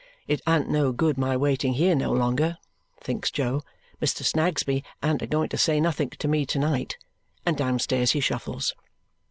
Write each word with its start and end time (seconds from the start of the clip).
"It 0.27 0.41
an't 0.47 0.67
no 0.67 0.91
good 0.91 1.15
my 1.19 1.37
waiting 1.37 1.75
here 1.75 1.93
no 1.93 2.11
longer," 2.11 2.57
thinks 2.99 3.29
Jo. 3.29 3.61
"Mr. 4.01 4.23
Snagsby 4.23 4.83
an't 5.03 5.21
a 5.21 5.27
going 5.27 5.49
to 5.49 5.59
say 5.59 5.79
nothink 5.79 6.15
to 6.17 6.27
me 6.27 6.43
to 6.43 6.57
night." 6.57 6.97
And 7.45 7.55
downstairs 7.55 8.13
he 8.13 8.19
shuffles. 8.19 8.73